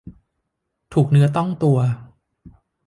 [0.93, 1.77] ถูกเนื้อต้องตัว